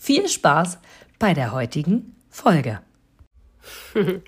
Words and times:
viel 0.00 0.28
Spaß 0.28 0.78
bei 1.18 1.34
der 1.34 1.52
heutigen 1.52 2.16
Folge. 2.30 2.80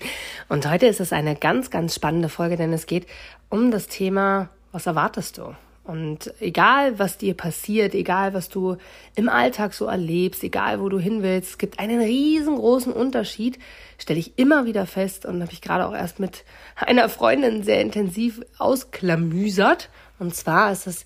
Und 0.47 0.69
heute 0.69 0.85
ist 0.85 1.01
es 1.01 1.11
eine 1.11 1.35
ganz, 1.35 1.71
ganz 1.71 1.95
spannende 1.95 2.29
Folge, 2.29 2.57
denn 2.57 2.71
es 2.71 2.85
geht 2.85 3.07
um 3.49 3.71
das 3.71 3.87
Thema, 3.87 4.49
was 4.71 4.85
erwartest 4.85 5.39
du? 5.39 5.55
Und 5.83 6.31
egal, 6.39 6.99
was 6.99 7.17
dir 7.17 7.33
passiert, 7.33 7.95
egal, 7.95 8.35
was 8.35 8.49
du 8.49 8.77
im 9.15 9.27
Alltag 9.27 9.73
so 9.73 9.85
erlebst, 9.85 10.43
egal, 10.43 10.79
wo 10.79 10.89
du 10.89 10.99
hin 10.99 11.23
willst, 11.23 11.49
es 11.49 11.57
gibt 11.57 11.79
einen 11.79 11.99
riesengroßen 11.99 12.93
Unterschied, 12.93 13.57
stelle 13.97 14.19
ich 14.19 14.37
immer 14.37 14.65
wieder 14.65 14.85
fest 14.85 15.25
und 15.25 15.41
habe 15.41 15.51
ich 15.51 15.61
gerade 15.61 15.87
auch 15.87 15.95
erst 15.95 16.19
mit 16.19 16.45
einer 16.75 17.09
Freundin 17.09 17.63
sehr 17.63 17.81
intensiv 17.81 18.41
ausklamüsert. 18.59 19.89
Und 20.19 20.35
zwar 20.35 20.71
ist 20.71 20.85
es 20.85 21.05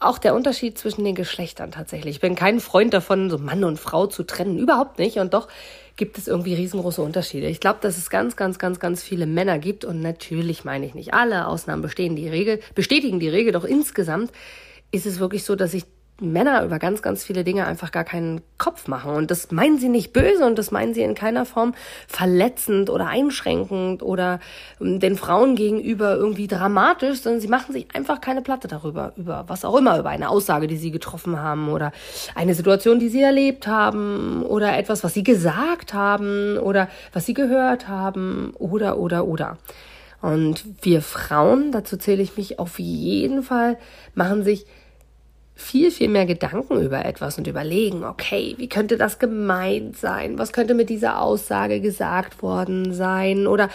auch 0.00 0.18
der 0.18 0.34
Unterschied 0.34 0.78
zwischen 0.78 1.04
den 1.04 1.14
Geschlechtern 1.14 1.72
tatsächlich. 1.72 2.16
Ich 2.16 2.20
bin 2.20 2.34
kein 2.34 2.60
Freund 2.60 2.94
davon, 2.94 3.30
so 3.30 3.38
Mann 3.38 3.64
und 3.64 3.78
Frau 3.78 4.06
zu 4.06 4.22
trennen, 4.22 4.58
überhaupt 4.58 4.98
nicht. 4.98 5.18
Und 5.18 5.34
doch 5.34 5.48
gibt 5.96 6.18
es 6.18 6.28
irgendwie 6.28 6.54
riesengroße 6.54 7.02
Unterschiede. 7.02 7.48
Ich 7.48 7.58
glaube, 7.58 7.80
dass 7.82 7.98
es 7.98 8.08
ganz, 8.08 8.36
ganz, 8.36 8.58
ganz, 8.58 8.78
ganz 8.78 9.02
viele 9.02 9.26
Männer 9.26 9.58
gibt 9.58 9.84
und 9.84 10.00
natürlich 10.00 10.64
meine 10.64 10.86
ich 10.86 10.94
nicht 10.94 11.14
alle. 11.14 11.46
Ausnahmen 11.48 11.82
bestehen 11.82 12.14
die 12.14 12.28
Regel, 12.28 12.60
bestätigen 12.76 13.18
die 13.18 13.28
Regel. 13.28 13.52
Doch 13.52 13.64
insgesamt 13.64 14.30
ist 14.92 15.06
es 15.06 15.18
wirklich 15.18 15.44
so, 15.44 15.56
dass 15.56 15.74
ich 15.74 15.84
Männer 16.20 16.64
über 16.64 16.80
ganz, 16.80 17.00
ganz 17.00 17.22
viele 17.22 17.44
Dinge 17.44 17.66
einfach 17.66 17.92
gar 17.92 18.02
keinen 18.02 18.40
Kopf 18.58 18.88
machen. 18.88 19.14
Und 19.14 19.30
das 19.30 19.52
meinen 19.52 19.78
sie 19.78 19.88
nicht 19.88 20.12
böse 20.12 20.44
und 20.44 20.58
das 20.58 20.72
meinen 20.72 20.92
sie 20.92 21.02
in 21.02 21.14
keiner 21.14 21.44
Form 21.44 21.74
verletzend 22.08 22.90
oder 22.90 23.06
einschränkend 23.06 24.02
oder 24.02 24.40
ähm, 24.80 24.98
den 24.98 25.16
Frauen 25.16 25.54
gegenüber 25.54 26.16
irgendwie 26.16 26.48
dramatisch, 26.48 27.20
sondern 27.20 27.40
sie 27.40 27.48
machen 27.48 27.72
sich 27.72 27.86
einfach 27.94 28.20
keine 28.20 28.42
Platte 28.42 28.66
darüber, 28.66 29.12
über 29.16 29.44
was 29.46 29.64
auch 29.64 29.76
immer, 29.76 29.98
über 29.98 30.08
eine 30.10 30.28
Aussage, 30.28 30.66
die 30.66 30.76
sie 30.76 30.90
getroffen 30.90 31.40
haben 31.40 31.68
oder 31.68 31.92
eine 32.34 32.54
Situation, 32.54 32.98
die 32.98 33.08
sie 33.08 33.22
erlebt 33.22 33.68
haben 33.68 34.42
oder 34.42 34.76
etwas, 34.76 35.04
was 35.04 35.14
sie 35.14 35.22
gesagt 35.22 35.94
haben 35.94 36.58
oder 36.58 36.88
was 37.12 37.26
sie 37.26 37.34
gehört 37.34 37.86
haben 37.86 38.52
oder, 38.58 38.98
oder, 38.98 39.24
oder. 39.26 39.58
Und 40.20 40.64
wir 40.82 41.00
Frauen, 41.00 41.70
dazu 41.70 41.96
zähle 41.96 42.22
ich 42.22 42.36
mich 42.36 42.58
auf 42.58 42.80
jeden 42.80 43.44
Fall, 43.44 43.78
machen 44.14 44.42
sich 44.42 44.66
viel, 45.58 45.90
viel 45.90 46.08
mehr 46.08 46.24
Gedanken 46.24 46.80
über 46.80 47.04
etwas 47.04 47.36
und 47.36 47.48
überlegen, 47.48 48.04
okay, 48.04 48.54
wie 48.58 48.68
könnte 48.68 48.96
das 48.96 49.18
gemeint 49.18 49.96
sein? 49.96 50.38
Was 50.38 50.52
könnte 50.52 50.72
mit 50.72 50.88
dieser 50.88 51.20
Aussage 51.20 51.80
gesagt 51.80 52.42
worden 52.42 52.94
sein? 52.94 53.48
Oder 53.48 53.68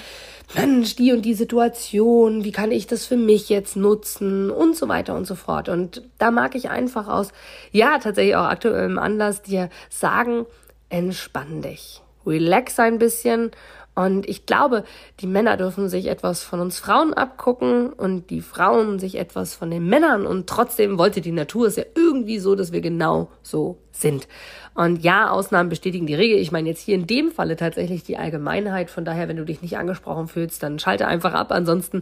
Mensch, 0.56 0.96
die 0.96 1.12
und 1.12 1.24
die 1.24 1.34
Situation, 1.34 2.46
wie 2.46 2.54
kann 2.54 2.72
ich 2.72 2.88
das 2.88 3.06
für 3.06 3.18
mich 3.18 3.50
jetzt 3.50 3.76
nutzen? 3.76 4.50
Und 4.50 4.78
so 4.78 4.88
weiter 4.88 5.14
und 5.14 5.28
so 5.28 5.36
fort. 5.36 5.68
Und 5.68 6.02
da 6.20 6.32
mag 6.32 6.56
ich 6.56 6.70
einfach 6.70 7.10
aus, 7.10 7.34
ja, 7.72 7.98
tatsächlich 8.00 8.38
auch 8.38 8.46
aktuellem 8.46 8.98
Anlass 8.98 9.42
dir 9.42 9.70
sagen, 9.90 10.46
entspann 10.90 11.62
dich. 11.62 12.02
Relax 12.26 12.80
ein 12.80 12.98
bisschen 12.98 13.52
und 13.96 14.28
ich 14.28 14.48
glaube, 14.48 14.84
die 15.20 15.28
Männer 15.28 15.56
dürfen 15.56 15.88
sich 15.88 16.08
etwas 16.08 16.44
von 16.44 16.60
uns 16.60 16.80
Frauen 16.80 17.14
abgucken 17.14 17.94
und 17.94 18.32
die 18.32 18.42
Frauen 18.42 18.98
sich 18.98 19.16
etwas 19.20 19.54
von 19.54 19.70
den 19.70 19.86
Männern. 19.86 20.26
Und 20.26 20.48
trotzdem 20.48 20.98
wollte 20.98 21.22
die 21.22 21.32
Natur 21.32 21.68
es 21.68 21.76
ja 21.76 21.84
irgendwie 21.96 22.40
so, 22.40 22.56
dass 22.56 22.72
wir 22.72 22.82
genau 22.82 23.30
so 23.44 23.78
sind. 23.92 24.28
Und 24.74 25.04
ja, 25.04 25.30
Ausnahmen 25.30 25.70
bestätigen 25.70 26.08
die 26.08 26.16
Regel. 26.16 26.40
Ich 26.40 26.52
meine 26.52 26.70
jetzt 26.70 26.82
hier 26.82 26.96
in 26.96 27.06
dem 27.06 27.32
Falle 27.32 27.56
tatsächlich 27.56 28.04
die 28.04 28.18
Allgemeinheit. 28.18 28.90
Von 28.90 29.06
daher, 29.06 29.28
wenn 29.28 29.38
du 29.38 29.46
dich 29.46 29.62
nicht 29.62 29.78
angesprochen 29.78 30.28
fühlst, 30.28 30.64
dann 30.64 30.80
schalte 30.80 31.06
einfach 31.06 31.36
ab. 31.36 31.52
Ansonsten 31.52 32.02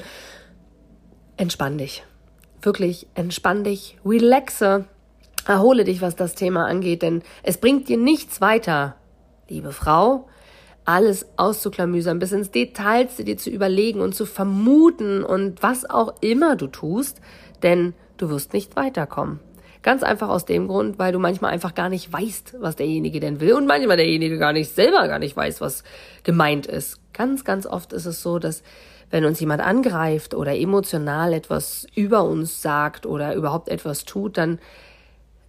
entspann 1.35 1.77
dich. 1.77 2.03
Wirklich 2.61 3.07
entspann 3.15 3.65
dich, 3.65 3.97
relaxe, 4.05 4.85
erhole 5.47 5.83
dich, 5.83 6.01
was 6.01 6.15
das 6.15 6.35
Thema 6.35 6.67
angeht, 6.67 7.01
denn 7.01 7.23
es 7.41 7.57
bringt 7.57 7.89
dir 7.89 7.97
nichts 7.97 8.39
weiter, 8.39 8.95
liebe 9.49 9.71
Frau, 9.71 10.27
alles 10.91 11.25
auszuklamüsern, 11.37 12.19
bis 12.19 12.33
ins 12.33 12.51
Detailste 12.51 13.23
dir 13.23 13.37
zu 13.37 13.49
überlegen 13.49 14.01
und 14.01 14.13
zu 14.13 14.25
vermuten 14.25 15.23
und 15.23 15.63
was 15.63 15.89
auch 15.89 16.15
immer 16.21 16.55
du 16.55 16.67
tust, 16.67 17.21
denn 17.63 17.93
du 18.17 18.29
wirst 18.29 18.53
nicht 18.53 18.75
weiterkommen. 18.75 19.39
Ganz 19.83 20.03
einfach 20.03 20.29
aus 20.29 20.45
dem 20.45 20.67
Grund, 20.67 20.99
weil 20.99 21.11
du 21.11 21.17
manchmal 21.17 21.51
einfach 21.51 21.73
gar 21.73 21.89
nicht 21.89 22.11
weißt, 22.11 22.57
was 22.59 22.75
derjenige 22.75 23.19
denn 23.19 23.39
will 23.39 23.53
und 23.53 23.65
manchmal 23.67 23.97
derjenige 23.97 24.37
gar 24.37 24.53
nicht 24.53 24.75
selber 24.75 25.07
gar 25.07 25.17
nicht 25.17 25.35
weiß, 25.35 25.61
was 25.61 25.83
gemeint 26.23 26.67
ist. 26.67 26.99
Ganz, 27.13 27.45
ganz 27.45 27.65
oft 27.65 27.93
ist 27.93 28.05
es 28.05 28.21
so, 28.21 28.37
dass 28.37 28.61
wenn 29.09 29.25
uns 29.25 29.39
jemand 29.39 29.61
angreift 29.61 30.33
oder 30.33 30.55
emotional 30.55 31.33
etwas 31.33 31.87
über 31.95 32.23
uns 32.23 32.61
sagt 32.61 33.05
oder 33.05 33.33
überhaupt 33.33 33.69
etwas 33.69 34.05
tut, 34.05 34.37
dann 34.37 34.59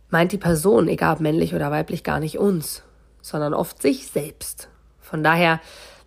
meint 0.08 0.32
die 0.32 0.38
Person, 0.38 0.88
egal 0.88 1.14
ob 1.14 1.20
männlich 1.20 1.54
oder 1.54 1.70
weiblich, 1.70 2.04
gar 2.04 2.20
nicht 2.20 2.38
uns, 2.38 2.82
sondern 3.20 3.54
oft 3.54 3.82
sich 3.82 4.06
selbst. 4.06 4.68
Von 5.12 5.22
daher 5.22 5.60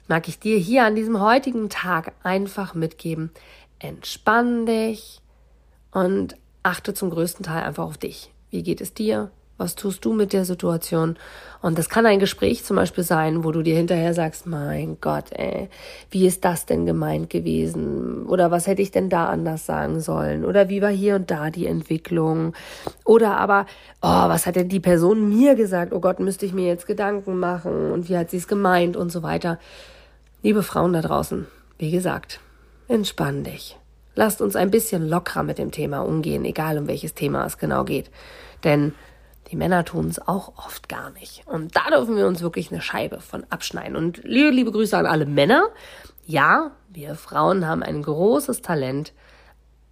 mag 0.08 0.28
ich 0.28 0.40
dir 0.40 0.58
hier 0.58 0.84
an 0.84 0.96
diesem 0.96 1.22
heutigen 1.22 1.70
Tag 1.70 2.14
einfach 2.24 2.74
mitgeben, 2.74 3.30
entspann 3.78 4.66
dich 4.66 5.22
und 5.92 6.36
achte 6.64 6.96
zum 6.96 7.12
größten 7.12 7.46
Teil 7.46 7.62
einfach 7.62 7.84
auf 7.84 8.00
dich. 8.00 8.32
Wie 8.50 8.64
geht 8.64 8.82
es 8.82 8.96
dir? 8.96 9.30
Was 9.58 9.76
tust 9.76 10.04
du 10.04 10.14
mit 10.14 10.34
der 10.34 10.44
Situation? 10.44 11.16
Und 11.62 11.78
das 11.78 11.88
kann 11.88 12.06
ein 12.06 12.20
Gespräch 12.20 12.66
zum 12.66 12.76
Beispiel 12.76 13.06
sein, 13.06 13.46
wo 13.46 13.52
du 13.52 13.62
dir 13.62 13.76
hinterher 13.76 14.14
sagst, 14.14 14.46
mein 14.46 14.98
Gott, 15.00 15.32
ey, 15.32 15.70
wie 16.12 16.28
ist 16.28 16.44
das 16.44 16.66
denn 16.66 16.86
gemeint 16.86 17.30
gewesen? 17.30 18.26
Oder 18.26 18.52
was 18.52 18.68
hätte 18.68 18.82
ich 18.82 18.92
denn 18.92 19.10
da 19.10 19.28
anders 19.28 19.66
sagen 19.66 20.02
sollen? 20.02 20.44
Oder 20.44 20.68
wie 20.68 20.82
war 20.82 20.90
hier 20.90 21.16
und 21.16 21.32
da 21.32 21.52
die 21.52 21.68
Entwicklung? 21.68 22.54
Oder 23.06 23.38
aber, 23.38 23.66
oh, 24.02 24.28
was 24.28 24.46
hat 24.46 24.58
denn 24.58 24.68
die 24.68 24.82
Person 24.82 25.30
mir 25.30 25.56
gesagt? 25.56 25.94
Oh 25.94 26.02
Gott, 26.02 26.20
müsste 26.20 26.46
ich 26.46 26.54
mir 26.54 26.68
jetzt 26.68 26.86
Gedanken 26.86 27.40
machen? 27.40 27.92
Und 27.92 28.10
wie 28.10 28.18
hat 28.18 28.32
sie 28.32 28.38
es 28.38 28.50
gemeint? 28.50 28.98
Und 28.98 29.10
so 29.10 29.24
weiter. 29.24 29.58
Liebe 30.44 30.64
Frauen 30.64 30.92
da 30.92 31.02
draußen, 31.02 31.48
wie 31.78 31.92
gesagt, 31.92 32.42
entspann 32.90 33.46
dich. 33.46 33.78
Lasst 34.16 34.42
uns 34.42 34.56
ein 34.56 34.70
bisschen 34.70 35.08
lockerer 35.08 35.44
mit 35.44 35.58
dem 35.58 35.72
Thema 35.72 36.02
umgehen, 36.02 36.46
egal 36.46 36.78
um 36.78 36.88
welches 36.88 37.14
Thema 37.14 37.46
es 37.46 37.58
genau 37.58 37.84
geht. 37.84 38.12
Denn 38.64 38.94
die 39.52 39.56
Männer 39.56 39.86
tun 39.86 40.08
es 40.08 40.20
auch 40.20 40.54
oft 40.58 40.90
gar 40.90 41.12
nicht. 41.12 41.44
Und 41.46 41.76
da 41.76 41.90
dürfen 41.90 42.16
wir 42.16 42.28
uns 42.28 42.42
wirklich 42.42 42.72
eine 42.72 42.82
Scheibe 42.82 43.20
von 43.20 43.46
abschneiden. 43.50 43.96
Und 43.96 44.24
liebe, 44.24 44.50
liebe 44.50 44.72
Grüße 44.72 44.98
an 44.98 45.06
alle 45.06 45.26
Männer. 45.26 45.70
Ja, 46.26 46.72
wir 46.90 47.16
Frauen 47.16 47.68
haben 47.68 47.84
ein 47.84 48.02
großes 48.02 48.62
Talent, 48.62 49.14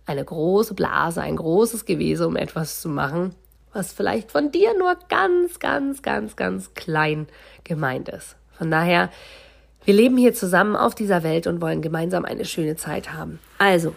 eine 0.06 0.26
große 0.26 0.74
Blase, 0.74 1.22
ein 1.22 1.36
großes 1.36 1.86
Gewese, 1.86 2.28
um 2.28 2.36
etwas 2.36 2.82
zu 2.82 2.90
machen, 2.90 3.36
was 3.72 3.94
vielleicht 3.94 4.32
von 4.32 4.52
dir 4.52 4.78
nur 4.78 4.98
ganz, 5.10 5.60
ganz, 5.60 6.02
ganz, 6.02 6.36
ganz 6.36 6.74
klein 6.74 7.28
gemeint 7.64 8.10
ist. 8.10 8.36
Von 8.58 8.72
daher, 8.72 9.10
wir 9.86 9.94
leben 9.94 10.18
hier 10.18 10.34
zusammen 10.34 10.76
auf 10.76 10.96
dieser 10.96 11.24
Welt 11.24 11.46
und 11.46 11.62
wollen 11.62 11.82
gemeinsam 11.82 12.26
eine 12.26 12.46
schöne 12.46 12.76
Zeit 12.76 13.14
haben. 13.14 13.40
Also, 13.60 13.94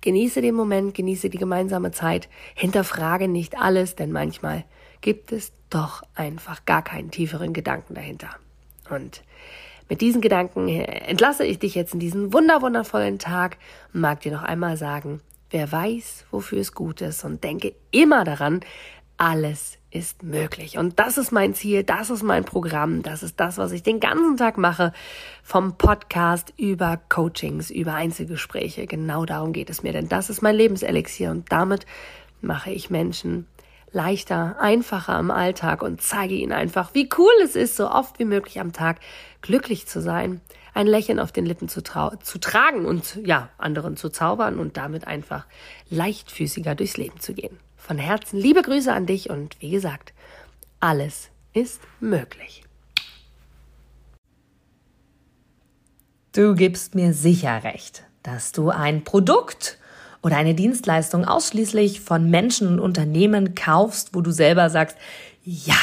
Genieße 0.00 0.40
den 0.40 0.54
Moment, 0.54 0.94
genieße 0.94 1.28
die 1.30 1.38
gemeinsame 1.38 1.90
Zeit, 1.90 2.28
hinterfrage 2.54 3.28
nicht 3.28 3.58
alles, 3.58 3.96
denn 3.96 4.12
manchmal 4.12 4.64
gibt 5.00 5.32
es 5.32 5.52
doch 5.68 6.02
einfach 6.14 6.64
gar 6.64 6.82
keinen 6.82 7.10
tieferen 7.10 7.52
Gedanken 7.52 7.94
dahinter. 7.94 8.30
Und 8.88 9.22
mit 9.88 10.00
diesen 10.00 10.20
Gedanken 10.20 10.68
entlasse 10.68 11.44
ich 11.44 11.58
dich 11.58 11.74
jetzt 11.74 11.94
in 11.94 12.00
diesen 12.00 12.32
wunderwundervollen 12.32 13.18
Tag 13.18 13.58
und 13.92 14.00
mag 14.00 14.20
dir 14.20 14.32
noch 14.32 14.42
einmal 14.42 14.76
sagen, 14.76 15.20
wer 15.50 15.70
weiß, 15.70 16.26
wofür 16.30 16.60
es 16.60 16.74
gut 16.74 17.00
ist 17.00 17.24
und 17.24 17.42
denke 17.42 17.74
immer 17.90 18.24
daran, 18.24 18.60
alles 19.20 19.76
ist 19.90 20.22
möglich. 20.22 20.78
Und 20.78 20.98
das 20.98 21.18
ist 21.18 21.30
mein 21.30 21.52
Ziel, 21.52 21.82
das 21.82 22.08
ist 22.08 22.22
mein 22.22 22.44
Programm, 22.44 23.02
das 23.02 23.22
ist 23.22 23.38
das, 23.38 23.58
was 23.58 23.70
ich 23.72 23.82
den 23.82 24.00
ganzen 24.00 24.38
Tag 24.38 24.56
mache, 24.56 24.92
vom 25.42 25.76
Podcast 25.76 26.54
über 26.56 26.98
Coachings, 27.10 27.70
über 27.70 27.94
Einzelgespräche. 27.94 28.86
Genau 28.86 29.26
darum 29.26 29.52
geht 29.52 29.68
es 29.68 29.82
mir, 29.82 29.92
denn 29.92 30.08
das 30.08 30.30
ist 30.30 30.40
mein 30.40 30.54
Lebenselixier 30.54 31.30
und 31.30 31.52
damit 31.52 31.84
mache 32.40 32.70
ich 32.70 32.88
Menschen 32.88 33.46
leichter, 33.92 34.56
einfacher 34.58 35.18
im 35.18 35.30
Alltag 35.30 35.82
und 35.82 36.00
zeige 36.00 36.34
ihnen 36.34 36.52
einfach, 36.52 36.94
wie 36.94 37.10
cool 37.18 37.32
es 37.44 37.56
ist, 37.56 37.76
so 37.76 37.90
oft 37.90 38.18
wie 38.18 38.24
möglich 38.24 38.58
am 38.58 38.72
Tag 38.72 39.00
glücklich 39.42 39.86
zu 39.86 40.00
sein, 40.00 40.40
ein 40.72 40.86
Lächeln 40.86 41.20
auf 41.20 41.32
den 41.32 41.44
Lippen 41.44 41.68
zu, 41.68 41.82
zu 41.82 42.38
tragen 42.38 42.86
und 42.86 43.18
ja, 43.22 43.50
anderen 43.58 43.98
zu 43.98 44.08
zaubern 44.08 44.58
und 44.58 44.78
damit 44.78 45.06
einfach 45.06 45.46
leichtfüßiger 45.90 46.74
durchs 46.74 46.96
Leben 46.96 47.20
zu 47.20 47.34
gehen. 47.34 47.58
Von 47.90 47.98
Herzen 47.98 48.38
liebe 48.38 48.62
Grüße 48.62 48.92
an 48.92 49.04
dich 49.04 49.30
und 49.30 49.56
wie 49.58 49.70
gesagt, 49.70 50.12
alles 50.78 51.30
ist 51.52 51.80
möglich. 51.98 52.62
Du 56.30 56.54
gibst 56.54 56.94
mir 56.94 57.12
sicher 57.14 57.64
recht, 57.64 58.04
dass 58.22 58.52
du 58.52 58.70
ein 58.70 59.02
Produkt 59.02 59.76
oder 60.22 60.36
eine 60.36 60.54
Dienstleistung 60.54 61.24
ausschließlich 61.24 62.00
von 62.00 62.30
Menschen 62.30 62.68
und 62.68 62.78
Unternehmen 62.78 63.56
kaufst, 63.56 64.14
wo 64.14 64.20
du 64.20 64.30
selber 64.30 64.70
sagst, 64.70 64.96
ja, 65.42 65.74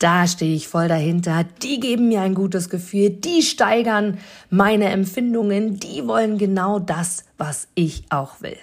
da 0.00 0.26
stehe 0.26 0.56
ich 0.56 0.66
voll 0.66 0.88
dahinter, 0.88 1.44
die 1.62 1.78
geben 1.78 2.08
mir 2.08 2.22
ein 2.22 2.34
gutes 2.34 2.68
Gefühl, 2.68 3.10
die 3.10 3.42
steigern 3.42 4.18
meine 4.50 4.86
Empfindungen, 4.86 5.78
die 5.78 6.04
wollen 6.08 6.36
genau 6.36 6.80
das, 6.80 7.26
was 7.36 7.68
ich 7.76 8.02
auch 8.10 8.40
will. 8.40 8.58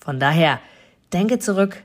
Von 0.00 0.18
daher, 0.18 0.58
denke 1.12 1.38
zurück 1.38 1.84